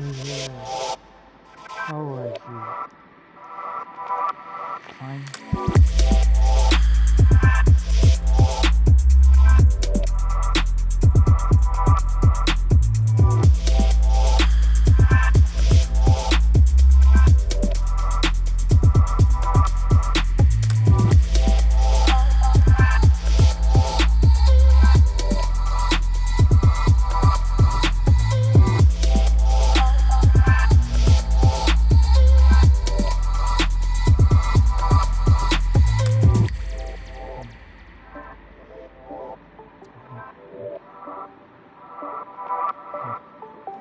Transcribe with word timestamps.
Yeah. 0.00 0.94
How 1.68 2.00
was 2.00 2.38
you? 2.48 2.62
Fine. 4.94 5.97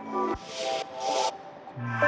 Mm. 0.07 2.06